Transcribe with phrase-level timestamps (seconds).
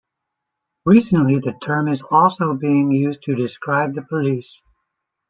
[0.83, 4.59] Recently, the term is also being used to describe the police.